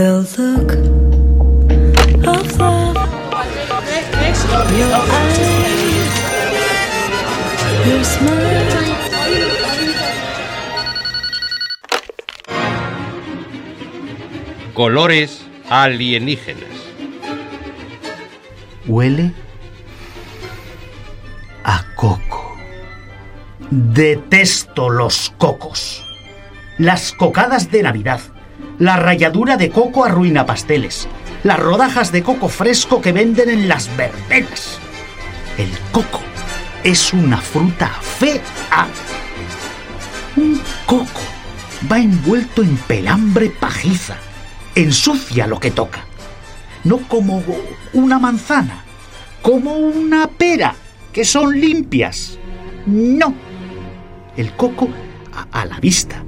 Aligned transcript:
The 0.00 0.16
look 0.38 0.70
of 2.26 2.58
love. 2.58 2.96
Your 4.78 4.94
eyes. 4.96 6.12
Your 7.86 8.02
smile. 8.02 8.70
Colores 14.72 15.42
alienígenas. 15.68 16.64
Huele 18.86 19.34
a 21.64 21.84
coco. 21.94 22.56
Detesto 23.70 24.88
los 24.88 25.28
cocos. 25.36 26.02
Las 26.78 27.12
cocadas 27.12 27.70
de 27.70 27.82
Navidad. 27.82 28.22
La 28.78 28.96
ralladura 28.96 29.56
de 29.56 29.70
coco 29.70 30.04
arruina 30.04 30.46
pasteles. 30.46 31.08
Las 31.42 31.58
rodajas 31.58 32.12
de 32.12 32.22
coco 32.22 32.48
fresco 32.48 33.00
que 33.00 33.12
venden 33.12 33.50
en 33.50 33.68
las 33.68 33.94
verbenas. 33.96 34.78
El 35.58 35.70
coco 35.92 36.20
es 36.82 37.12
una 37.12 37.36
fruta 37.38 37.88
fea. 37.88 38.40
Un 40.36 40.60
coco 40.86 41.20
va 41.90 41.98
envuelto 41.98 42.62
en 42.62 42.76
pelambre 42.76 43.50
pajiza. 43.50 44.16
Ensucia 44.74 45.46
lo 45.46 45.60
que 45.60 45.70
toca. 45.70 46.04
No 46.84 46.98
como 47.08 47.42
una 47.92 48.18
manzana, 48.18 48.84
como 49.42 49.76
una 49.76 50.26
pera, 50.26 50.74
que 51.12 51.24
son 51.24 51.60
limpias. 51.60 52.38
No. 52.86 53.34
El 54.36 54.52
coco 54.52 54.88
a, 55.34 55.60
a 55.60 55.66
la 55.66 55.78
vista, 55.80 56.24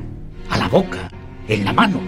a 0.51 0.59
la 0.59 0.69
boca, 0.69 1.09
en 1.49 1.65
la 1.65 1.73
mano, 1.73 2.01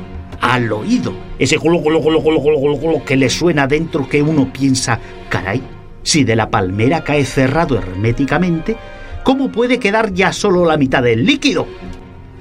al 0.45 0.71
oído. 0.73 1.15
Ese 1.39 1.57
golo, 1.57 1.79
golo, 1.79 2.01
golo, 2.01 2.21
golo, 2.21 2.39
golo, 2.39 2.77
golo 2.77 3.05
que 3.05 3.17
le 3.17 3.31
suena 3.31 3.67
dentro 3.67 4.07
que 4.07 4.23
uno 4.23 4.53
piensa, 4.53 5.01
caray, 5.31 5.63
si 6.03 6.23
de 6.23 6.37
la 6.37 6.51
palmera 6.51 7.03
cae 7.03 7.25
cerrado 7.25 7.79
herméticamente, 7.79 8.77
¿cómo 9.25 9.51
puede 9.51 9.79
quedar 9.79 10.13
ya 10.13 10.35
solo 10.35 10.67
la 10.67 10.77
mitad 10.77 11.03
del 11.03 11.25
líquido? 11.25 11.67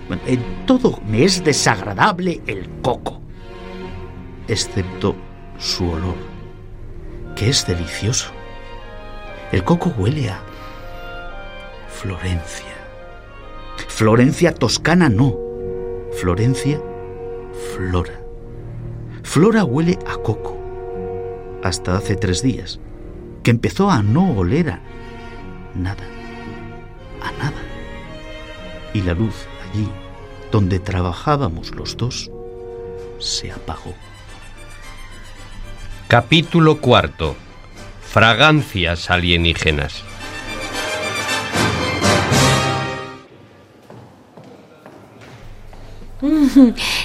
Bueno, 0.10 0.22
en 0.28 0.66
todo 0.66 1.00
me 1.08 1.24
es 1.24 1.46
desagradable 1.46 2.42
el 2.46 2.70
coco, 2.82 3.22
excepto 4.50 5.16
su 5.58 5.90
olor, 5.90 6.18
que 7.38 7.48
es 7.48 7.66
delicioso. 7.66 8.32
El 9.54 9.64
coco 9.64 9.94
huele 9.98 10.30
a 10.30 10.42
Florencia. 11.88 12.66
Florencia 13.88 14.54
toscana 14.54 15.08
no. 15.08 15.38
Florencia, 16.20 16.82
Flora. 17.76 18.22
Flora 19.24 19.64
huele 19.64 19.98
a 20.06 20.18
coco. 20.18 20.60
Hasta 21.64 21.98
hace 21.98 22.16
tres 22.16 22.44
días, 22.44 22.80
que 23.42 23.50
empezó 23.50 23.90
a 23.90 24.04
no 24.04 24.32
oler 24.32 24.70
a 24.70 24.80
nada. 25.74 26.04
A 27.22 27.32
nada. 27.44 27.62
Y 28.94 29.02
la 29.02 29.16
luz 29.16 29.48
allí, 29.72 29.90
donde 30.52 30.78
trabajábamos 30.78 31.74
los 31.74 31.98
dos, 31.98 32.30
se 33.18 33.52
apagó. 33.52 33.96
Capítulo 36.08 36.80
cuarto. 36.80 37.36
Fragancias 38.04 39.10
alienígenas. 39.10 40.04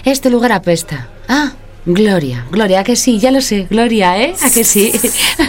Este 0.05 0.31
lugar 0.31 0.53
apesta. 0.53 1.09
Ah, 1.29 1.53
Gloria, 1.91 2.45
Gloria, 2.51 2.81
¿a 2.81 2.85
que 2.85 2.97
sí? 2.97 3.19
Ya 3.19 3.31
lo 3.31 3.41
sé, 3.41 3.67
Gloria, 3.71 4.21
¿eh? 4.23 4.35
¿A 4.43 4.51
que 4.51 4.63
sí? 4.63 4.93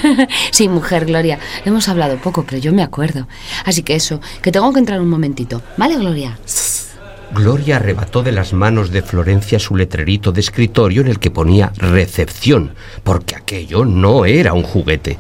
sí, 0.52 0.70
mujer, 0.70 1.06
Gloria. 1.06 1.38
Hemos 1.66 1.89
hablado 1.89 2.17
poco, 2.17 2.45
pero 2.48 2.58
yo 2.59 2.72
me 2.72 2.81
acuerdo. 2.81 3.28
Así 3.66 3.84
que 3.84 3.95
eso, 3.95 4.22
que 4.42 4.52
tengo 4.52 4.71
que 4.71 4.80
entrar 4.80 5.02
un 5.02 5.10
momentito. 5.10 5.61
¿Vale, 5.76 5.98
Gloria? 5.98 6.38
Gloria 7.33 7.76
arrebató 7.76 8.23
de 8.23 8.32
las 8.32 8.54
manos 8.54 8.89
de 8.89 9.02
Florencia 9.02 9.60
su 9.60 9.76
letrerito 9.76 10.32
de 10.32 10.39
escritorio 10.39 11.02
en 11.02 11.10
el 11.10 11.20
que 11.20 11.30
ponía 11.30 11.72
recepción, 11.76 12.73
porque 13.04 13.36
aquello 13.36 13.83
no 13.86 14.26
era 14.26 14.54
un 14.54 14.64
juguete. 14.64 15.17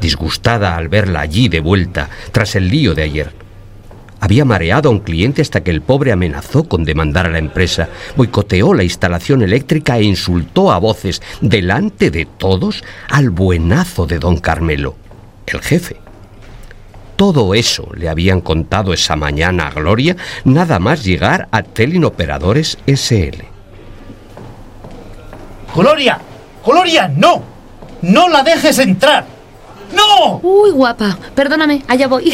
Disgustada 0.00 0.76
al 0.76 0.88
verla 0.88 1.20
allí 1.20 1.48
de 1.48 1.60
vuelta, 1.60 2.10
tras 2.30 2.54
el 2.56 2.68
lío 2.68 2.94
de 2.94 3.02
ayer. 3.02 3.41
Había 4.22 4.44
mareado 4.44 4.88
a 4.88 4.92
un 4.92 5.00
cliente 5.00 5.42
hasta 5.42 5.64
que 5.64 5.72
el 5.72 5.82
pobre 5.82 6.12
amenazó 6.12 6.62
con 6.62 6.84
demandar 6.84 7.26
a 7.26 7.30
la 7.30 7.38
empresa, 7.38 7.88
boicoteó 8.14 8.72
la 8.72 8.84
instalación 8.84 9.42
eléctrica 9.42 9.98
e 9.98 10.04
insultó 10.04 10.70
a 10.70 10.78
voces, 10.78 11.20
delante 11.40 12.12
de 12.12 12.24
todos, 12.24 12.84
al 13.08 13.30
buenazo 13.30 14.06
de 14.06 14.20
don 14.20 14.36
Carmelo, 14.36 14.94
el 15.48 15.60
jefe. 15.60 15.96
Todo 17.16 17.52
eso 17.52 17.88
le 17.96 18.08
habían 18.08 18.42
contado 18.42 18.92
esa 18.92 19.16
mañana 19.16 19.66
a 19.66 19.70
Gloria, 19.72 20.16
nada 20.44 20.78
más 20.78 21.02
llegar 21.02 21.48
a 21.50 21.64
Telinoperadores 21.64 22.78
SL. 22.86 23.42
¡Gloria! 25.74 26.20
¡Gloria, 26.64 27.08
no! 27.08 27.42
¡No 28.02 28.28
la 28.28 28.44
dejes 28.44 28.78
entrar! 28.78 29.31
¡No! 29.94 30.40
Uy, 30.42 30.70
guapa, 30.70 31.18
perdóname, 31.34 31.82
allá 31.88 32.08
voy. 32.08 32.32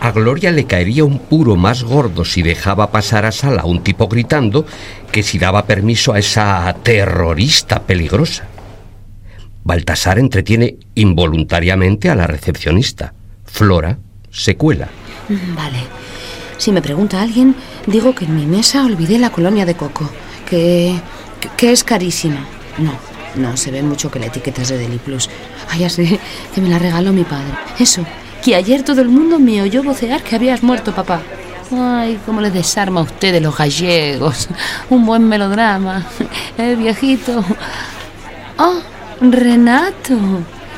A 0.00 0.10
Gloria 0.12 0.50
le 0.50 0.64
caería 0.64 1.04
un 1.04 1.18
puro 1.18 1.56
más 1.56 1.82
gordo 1.82 2.24
si 2.24 2.42
dejaba 2.42 2.90
pasar 2.90 3.26
a 3.26 3.32
sala 3.32 3.62
a 3.62 3.66
un 3.66 3.82
tipo 3.82 4.08
gritando 4.08 4.66
que 5.12 5.22
si 5.22 5.38
daba 5.38 5.66
permiso 5.66 6.12
a 6.12 6.18
esa 6.18 6.74
terrorista 6.82 7.82
peligrosa. 7.82 8.46
Baltasar 9.62 10.18
entretiene 10.18 10.76
involuntariamente 10.94 12.08
a 12.08 12.14
la 12.14 12.26
recepcionista. 12.26 13.12
Flora 13.44 13.98
se 14.30 14.56
cuela. 14.56 14.88
Vale. 15.54 15.78
Si 16.56 16.72
me 16.72 16.82
pregunta 16.82 17.22
alguien, 17.22 17.54
digo 17.86 18.14
que 18.14 18.24
en 18.24 18.36
mi 18.36 18.46
mesa 18.46 18.84
olvidé 18.84 19.18
la 19.18 19.30
colonia 19.30 19.64
de 19.64 19.74
coco, 19.74 20.10
que, 20.48 20.94
que, 21.40 21.48
que 21.56 21.72
es 21.72 21.84
carísima. 21.84 22.46
No, 22.78 22.92
no, 23.34 23.56
se 23.56 23.70
ve 23.70 23.82
mucho 23.82 24.10
que 24.10 24.18
la 24.18 24.26
etiqueta 24.26 24.62
es 24.62 24.68
de 24.68 24.78
Deli 24.78 24.98
Plus. 24.98 25.28
Ah, 25.70 25.76
ya 25.76 25.88
sé, 25.88 26.18
que 26.54 26.60
me 26.60 26.68
la 26.68 26.78
regaló 26.78 27.12
mi 27.12 27.24
padre. 27.24 27.52
Eso, 27.78 28.04
que 28.44 28.54
ayer 28.54 28.82
todo 28.82 29.00
el 29.00 29.08
mundo 29.08 29.38
me 29.38 29.62
oyó 29.62 29.82
vocear 29.82 30.22
que 30.22 30.36
habías 30.36 30.62
muerto, 30.62 30.92
papá. 30.92 31.20
Ay, 31.72 32.18
cómo 32.26 32.40
le 32.40 32.50
desarma 32.50 33.00
a 33.00 33.04
usted 33.04 33.32
de 33.32 33.40
los 33.40 33.56
gallegos. 33.56 34.48
Un 34.88 35.06
buen 35.06 35.28
melodrama. 35.28 36.04
Eh, 36.58 36.74
viejito. 36.76 37.44
Oh, 38.58 38.80
Renato. 39.20 40.16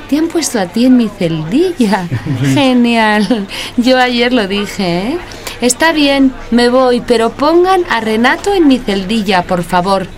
Te 0.08 0.18
han 0.18 0.28
puesto 0.28 0.60
a 0.60 0.66
ti 0.66 0.84
en 0.84 0.96
mi 0.96 1.08
celdilla. 1.08 2.06
Genial. 2.54 3.46
Yo 3.78 3.98
ayer 3.98 4.32
lo 4.32 4.46
dije, 4.46 4.98
¿eh? 4.98 5.18
Está 5.62 5.92
bien, 5.92 6.32
me 6.50 6.68
voy, 6.68 7.00
pero 7.00 7.30
pongan 7.30 7.82
a 7.88 8.00
Renato 8.00 8.52
en 8.52 8.68
mi 8.68 8.78
celdilla, 8.78 9.42
por 9.42 9.62
favor. 9.62 10.08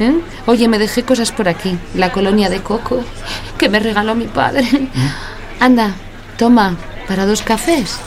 ¿Eh? 0.00 0.18
Oye, 0.46 0.66
me 0.66 0.78
dejé 0.78 1.02
cosas 1.02 1.30
por 1.30 1.48
aquí. 1.48 1.76
La 1.94 2.10
colonia 2.10 2.48
de 2.48 2.60
coco 2.60 3.04
que 3.58 3.68
me 3.68 3.80
regaló 3.80 4.14
mi 4.14 4.24
padre. 4.24 4.66
Anda, 5.60 5.94
toma, 6.38 6.76
para 7.06 7.26
dos 7.26 7.42
cafés. 7.42 7.98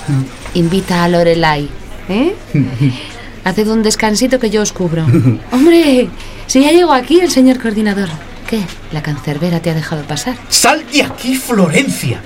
Invita 0.56 1.04
a 1.04 1.08
Lorelai. 1.08 1.70
¿Eh? 2.10 2.36
Haced 3.44 3.68
un 3.68 3.84
descansito 3.84 4.40
que 4.40 4.50
yo 4.50 4.62
os 4.62 4.74
cubro. 4.74 5.06
Hombre, 5.52 6.10
si 6.48 6.62
ya 6.62 6.72
llegó 6.72 6.94
aquí 6.94 7.20
el 7.20 7.30
señor 7.30 7.62
coordinador. 7.62 8.10
¿Qué? 8.50 8.62
¿La 8.92 9.04
cancerbera 9.04 9.60
te 9.60 9.70
ha 9.70 9.74
dejado 9.74 10.04
pasar? 10.04 10.36
¡Sal 10.50 10.84
de 10.92 11.04
aquí, 11.04 11.36
Florencia! 11.36 12.22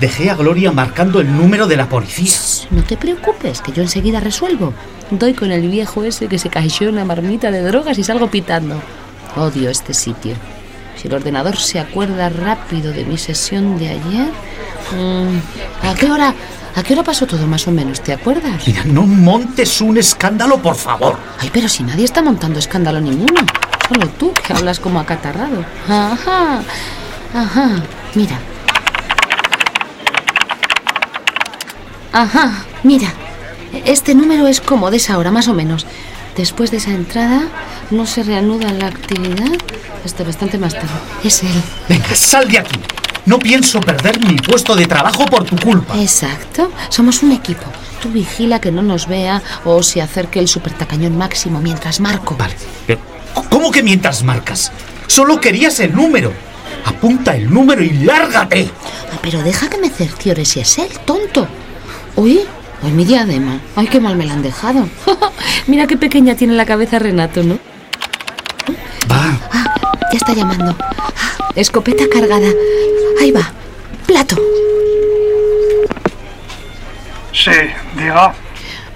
Dejé 0.00 0.30
a 0.30 0.34
Gloria 0.34 0.72
marcando 0.72 1.20
el 1.20 1.36
número 1.36 1.66
de 1.66 1.76
la 1.76 1.88
policía. 1.88 2.32
No 2.70 2.82
te 2.82 2.96
preocupes, 2.96 3.60
que 3.60 3.72
yo 3.72 3.82
enseguida 3.82 4.18
resuelvo. 4.18 4.72
Doy 5.10 5.34
con 5.34 5.50
el 5.52 5.68
viejo 5.68 6.04
ese 6.04 6.26
que 6.28 6.38
se 6.38 6.48
cayó 6.48 6.88
en 6.88 6.96
la 6.96 7.04
marmita 7.04 7.50
de 7.50 7.62
drogas 7.62 7.98
y 7.98 8.04
salgo 8.04 8.30
pitando. 8.30 8.80
Odio 9.36 9.70
este 9.70 9.94
sitio. 9.94 10.34
Si 11.00 11.08
el 11.08 11.14
ordenador 11.14 11.56
se 11.56 11.80
acuerda 11.80 12.28
rápido 12.28 12.92
de 12.92 13.04
mi 13.04 13.16
sesión 13.16 13.78
de 13.78 13.88
ayer... 13.88 14.28
mm, 14.96 15.86
¿A 15.86 15.94
qué 15.94 16.10
hora? 16.10 16.34
¿A 16.76 16.82
qué 16.82 16.92
hora 16.92 17.02
pasó 17.02 17.26
todo 17.26 17.46
más 17.46 17.66
o 17.66 17.70
menos? 17.72 18.00
¿Te 18.00 18.12
acuerdas? 18.12 18.66
Mira, 18.66 18.84
no 18.84 19.02
montes 19.02 19.80
un 19.80 19.96
escándalo, 19.98 20.58
por 20.58 20.76
favor. 20.76 21.16
Ay, 21.38 21.50
pero 21.52 21.68
si 21.68 21.82
nadie 21.82 22.04
está 22.04 22.22
montando 22.22 22.58
escándalo 22.58 23.00
ninguno. 23.00 23.40
Solo 23.88 24.08
tú, 24.10 24.32
que 24.34 24.52
hablas 24.52 24.78
como 24.78 25.00
acatarrado. 25.00 25.64
Ajá. 25.88 26.60
Ajá. 27.34 27.70
Mira. 28.14 28.38
Ajá. 32.12 32.64
Mira. 32.82 33.08
Este 33.84 34.14
número 34.14 34.46
es 34.48 34.60
como 34.60 34.90
de 34.90 34.98
esa 34.98 35.16
hora, 35.18 35.30
más 35.30 35.48
o 35.48 35.54
menos. 35.54 35.86
Después 36.36 36.70
de 36.70 36.76
esa 36.78 36.90
entrada, 36.90 37.42
no 37.90 38.06
se 38.06 38.22
reanuda 38.22 38.72
la 38.72 38.86
actividad 38.86 39.50
hasta 40.04 40.24
bastante 40.24 40.58
más 40.58 40.74
tarde. 40.74 40.88
Es 41.24 41.42
él. 41.42 41.50
Venga, 41.88 42.14
sal 42.14 42.48
de 42.48 42.58
aquí. 42.58 42.78
No 43.26 43.38
pienso 43.38 43.80
perder 43.80 44.18
mi 44.24 44.36
puesto 44.36 44.74
de 44.74 44.86
trabajo 44.86 45.26
por 45.26 45.44
tu 45.44 45.56
culpa. 45.56 45.98
Exacto. 46.00 46.70
Somos 46.88 47.22
un 47.22 47.32
equipo. 47.32 47.64
Tú 48.00 48.08
vigila 48.08 48.60
que 48.60 48.72
no 48.72 48.82
nos 48.82 49.06
vea 49.06 49.42
o 49.64 49.82
se 49.82 50.00
acerque 50.00 50.38
el 50.38 50.48
supertacañón 50.48 51.18
máximo 51.18 51.60
mientras 51.60 52.00
marco. 52.00 52.36
Vale. 52.38 52.54
¿Cómo 53.50 53.70
que 53.70 53.82
mientras 53.82 54.22
marcas? 54.22 54.72
Solo 55.06 55.40
querías 55.40 55.78
el 55.80 55.94
número. 55.94 56.32
Apunta 56.84 57.36
el 57.36 57.52
número 57.52 57.82
y 57.82 57.90
lárgate. 57.90 58.56
Ay, 58.56 59.18
pero 59.20 59.42
deja 59.42 59.68
que 59.68 59.78
me 59.78 59.90
cerciore 59.90 60.44
si 60.44 60.60
es 60.60 60.78
él, 60.78 60.88
tonto. 61.04 61.46
Uy, 62.16 62.40
uy, 62.82 62.90
mi 62.92 63.04
diadema. 63.04 63.60
Ay, 63.76 63.86
qué 63.88 64.00
mal 64.00 64.16
me 64.16 64.24
la 64.24 64.32
han 64.32 64.42
dejado. 64.42 64.88
Mira 65.66 65.86
qué 65.86 65.98
pequeña 65.98 66.36
tiene 66.36 66.54
la 66.54 66.64
cabeza 66.64 66.98
Renato, 66.98 67.42
¿no? 67.42 67.58
Va. 69.10 69.38
Ah, 69.52 69.74
ya 70.12 70.16
está 70.18 70.32
llamando. 70.32 70.76
Ah, 70.78 71.50
escopeta 71.56 72.04
cargada. 72.12 72.48
Ahí 73.20 73.30
va. 73.32 73.50
Plato. 74.06 74.36
Sí, 77.32 77.50
diga. 77.96 78.34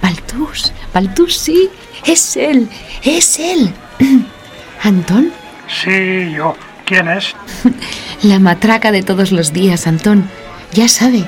Baltus, 0.01 0.71
Baltus, 0.93 1.37
sí. 1.37 1.69
Es 2.05 2.37
él, 2.37 2.69
es 3.03 3.39
él. 3.39 3.73
¿Antón? 4.83 5.31
Sí, 5.67 6.31
yo. 6.31 6.55
¿Quién 6.85 7.07
es? 7.09 7.33
La 8.21 8.39
matraca 8.39 8.91
de 8.91 9.01
todos 9.01 9.31
los 9.31 9.53
días, 9.53 9.87
Antón. 9.87 10.29
Ya 10.71 10.87
sabe. 10.87 11.27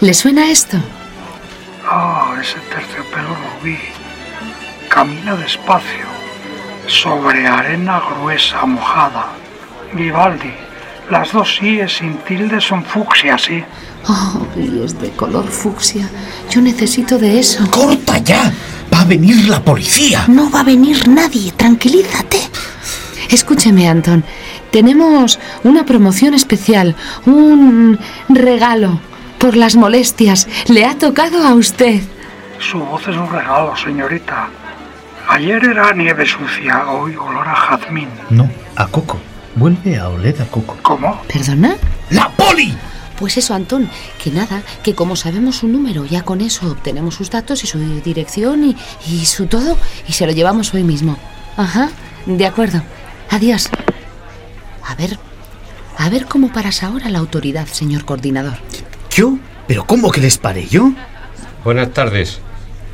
¿Le 0.00 0.14
suena 0.14 0.50
esto? 0.50 0.76
Ah, 1.84 2.36
ese 2.40 2.58
terciopelo 2.70 3.34
rubí. 3.60 3.78
Camina 4.88 5.34
despacio, 5.34 6.06
sobre 6.86 7.46
arena 7.46 8.00
gruesa, 8.00 8.64
mojada. 8.66 9.26
Vivaldi. 9.92 10.52
Las 11.10 11.32
dos 11.32 11.56
síes 11.56 11.96
sin 11.96 12.16
tilde 12.18 12.60
son 12.60 12.84
fucsia, 12.84 13.36
sí. 13.36 13.62
Oh, 14.08 14.46
y 14.56 14.82
es 14.82 14.98
de 15.00 15.10
color 15.10 15.46
fucsia. 15.48 16.08
Yo 16.50 16.60
necesito 16.60 17.18
de 17.18 17.38
eso. 17.38 17.68
¡Corta 17.70 18.18
ya! 18.18 18.52
¡Va 18.92 19.02
a 19.02 19.04
venir 19.04 19.48
la 19.48 19.60
policía! 19.60 20.24
No 20.28 20.50
va 20.50 20.60
a 20.60 20.64
venir 20.64 21.06
nadie, 21.08 21.52
tranquilízate. 21.52 22.38
Escúcheme, 23.30 23.88
Antón. 23.88 24.24
Tenemos 24.70 25.38
una 25.64 25.84
promoción 25.84 26.34
especial, 26.34 26.96
un 27.26 27.98
regalo 28.28 29.00
por 29.38 29.56
las 29.56 29.76
molestias. 29.76 30.48
Le 30.68 30.84
ha 30.84 30.96
tocado 30.98 31.46
a 31.46 31.54
usted. 31.54 32.00
Su 32.58 32.78
voz 32.78 33.02
es 33.08 33.16
un 33.16 33.30
regalo, 33.30 33.76
señorita. 33.76 34.48
Ayer 35.28 35.64
era 35.64 35.92
nieve 35.92 36.26
sucia, 36.26 36.90
hoy 36.90 37.16
olor 37.16 37.48
a 37.48 37.54
jazmín. 37.54 38.08
No, 38.30 38.50
a 38.76 38.86
Coco. 38.86 39.18
Vuelve 39.54 39.98
a 39.98 40.08
oler 40.08 40.40
a 40.40 40.46
Coco. 40.46 40.76
¿Cómo? 40.82 41.22
¿Perdona? 41.32 41.76
¡La 42.10 42.28
poli! 42.30 42.74
Pues 43.18 43.36
eso, 43.36 43.54
Antón, 43.54 43.88
que 44.22 44.30
nada, 44.30 44.62
que 44.82 44.94
como 44.94 45.14
sabemos 45.14 45.56
su 45.58 45.68
número, 45.68 46.04
ya 46.06 46.22
con 46.22 46.40
eso 46.40 46.70
obtenemos 46.70 47.14
sus 47.14 47.30
datos 47.30 47.62
y 47.62 47.66
su 47.66 47.78
dirección 47.78 48.64
y, 48.64 48.76
y 49.06 49.26
su 49.26 49.46
todo 49.46 49.78
y 50.08 50.12
se 50.12 50.26
lo 50.26 50.32
llevamos 50.32 50.74
hoy 50.74 50.82
mismo. 50.82 51.16
Ajá, 51.56 51.90
de 52.26 52.46
acuerdo. 52.46 52.82
Adiós. 53.30 53.68
A 54.84 54.94
ver, 54.96 55.18
a 55.98 56.08
ver 56.08 56.26
cómo 56.26 56.52
paras 56.52 56.82
ahora 56.82 57.08
la 57.10 57.20
autoridad, 57.20 57.66
señor 57.66 58.04
coordinador. 58.04 58.54
¿Yo? 59.10 59.38
¿Pero 59.68 59.84
cómo 59.84 60.10
que 60.10 60.20
les 60.20 60.38
paré 60.38 60.66
yo? 60.66 60.90
Buenas 61.64 61.92
tardes. 61.92 62.40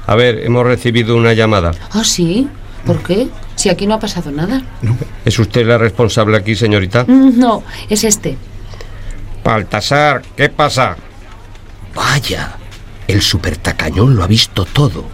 A 0.09 0.17
ver, 0.17 0.41
hemos 0.45 0.65
recibido 0.67 1.17
una 1.17 1.35
llamada. 1.35 1.73
¿Ah, 1.93 2.03
sí? 2.03 2.49
¿Por 2.87 3.03
qué? 3.03 3.29
Si 3.57 3.69
aquí 3.69 3.87
no 3.87 3.95
ha 3.95 4.01
pasado 4.01 4.31
nada. 4.31 4.63
¿Es 5.25 5.39
usted 5.39 5.67
la 5.67 5.77
responsable 5.77 6.39
aquí, 6.39 6.55
señorita? 6.57 7.05
Mm, 7.07 7.39
No, 7.39 7.63
es 7.91 8.05
este. 8.05 8.37
Baltasar, 9.45 10.23
¿qué 10.37 10.49
pasa? 10.49 10.97
Vaya, 11.95 12.57
el 13.07 13.21
supertacañón 13.21 14.17
lo 14.17 14.25
ha 14.25 14.27
visto 14.27 14.65
todo. 14.65 15.05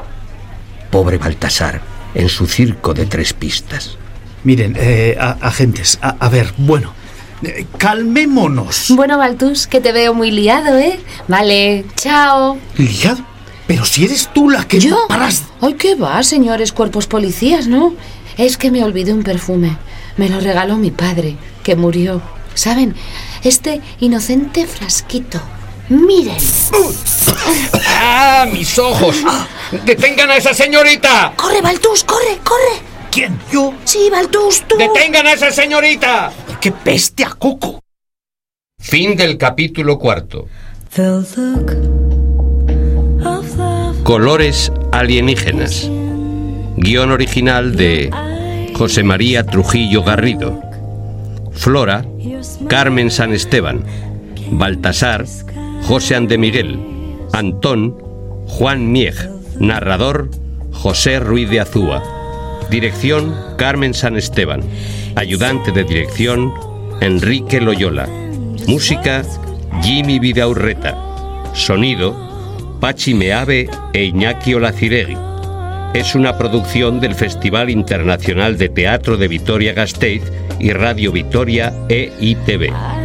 Pobre 0.90 1.18
Baltasar, 1.18 1.80
en 2.14 2.28
su 2.28 2.46
circo 2.46 2.94
de 2.94 3.06
tres 3.06 3.32
pistas. 3.32 3.96
Miren, 4.44 4.76
eh, 4.78 5.16
a- 5.18 5.38
agentes, 5.40 5.98
a, 6.02 6.10
a 6.20 6.28
ver, 6.28 6.52
bueno, 6.58 6.92
eh, 7.42 7.66
calmémonos. 7.78 8.86
Bueno, 8.90 9.18
Baltus, 9.18 9.66
que 9.66 9.80
te 9.80 9.90
veo 9.92 10.14
muy 10.14 10.30
liado, 10.30 10.78
¿eh? 10.78 11.00
Vale, 11.26 11.84
chao. 11.96 12.58
¿Liado? 12.76 13.33
Pero 13.66 13.84
si 13.84 14.04
eres 14.04 14.28
tú 14.32 14.50
la 14.50 14.66
que 14.66 14.78
¿Yo? 14.78 14.90
no 14.90 15.08
paras... 15.08 15.44
Ay, 15.60 15.74
¿qué 15.74 15.94
va, 15.94 16.22
señores 16.22 16.72
cuerpos 16.72 17.06
policías, 17.06 17.66
no? 17.66 17.94
Es 18.36 18.56
que 18.56 18.70
me 18.70 18.84
olvidé 18.84 19.12
un 19.12 19.22
perfume. 19.22 19.76
Me 20.16 20.28
lo 20.28 20.40
regaló 20.40 20.76
mi 20.76 20.90
padre, 20.90 21.36
que 21.62 21.76
murió. 21.76 22.20
¿Saben? 22.54 22.94
Este 23.42 23.80
inocente 24.00 24.66
frasquito. 24.66 25.40
Miren. 25.88 26.36
¡Ah, 27.86 28.46
mis 28.50 28.78
ojos! 28.78 29.16
¡Detengan 29.84 30.30
a 30.30 30.36
esa 30.36 30.54
señorita! 30.54 31.32
¡Corre, 31.36 31.60
Baltus, 31.60 32.04
corre, 32.04 32.38
corre! 32.42 32.80
¿Quién? 33.10 33.38
¿Yo? 33.52 33.74
Sí, 33.84 34.08
Baltus, 34.10 34.64
tú. 34.66 34.76
¡Detengan 34.76 35.26
a 35.26 35.32
esa 35.32 35.50
señorita! 35.50 36.32
¡Qué 36.60 36.72
peste 36.72 37.24
a 37.24 37.30
Coco! 37.30 37.80
Fin 38.78 39.16
del 39.16 39.38
capítulo 39.38 39.98
cuarto. 39.98 40.48
The 40.94 41.02
look 41.36 42.13
Colores 44.14 44.70
alienígenas. 44.92 45.90
Guión 46.76 47.10
original 47.10 47.74
de 47.74 48.12
José 48.76 49.02
María 49.02 49.44
Trujillo 49.44 50.04
Garrido. 50.04 50.62
Flora, 51.50 52.06
Carmen 52.68 53.10
San 53.10 53.32
Esteban. 53.32 53.84
Baltasar, 54.52 55.24
José 55.82 56.14
Ande 56.14 56.38
Miguel. 56.38 56.78
Antón, 57.32 57.98
Juan 58.46 58.92
Mieg. 58.92 59.16
Narrador, 59.58 60.30
José 60.70 61.18
Ruiz 61.18 61.50
de 61.50 61.58
Azúa. 61.58 62.00
Dirección, 62.70 63.34
Carmen 63.58 63.94
San 63.94 64.16
Esteban. 64.16 64.60
Ayudante 65.16 65.72
de 65.72 65.82
dirección, 65.82 66.54
Enrique 67.00 67.60
Loyola. 67.60 68.06
Música, 68.68 69.24
Jimmy 69.82 70.20
Vidaurreta. 70.20 70.96
Sonido, 71.52 72.33
Pachi 72.84 73.14
Meave 73.14 73.66
e 73.94 74.04
Iñaki 74.04 74.52
Olaciregui. 74.52 75.16
Es 75.94 76.14
una 76.14 76.36
producción 76.36 77.00
del 77.00 77.14
Festival 77.14 77.70
Internacional 77.70 78.58
de 78.58 78.68
Teatro 78.68 79.16
de 79.16 79.26
Vitoria-Gasteiz 79.26 80.22
y 80.60 80.70
Radio 80.70 81.10
Vitoria 81.10 81.72
EITV. 81.88 83.03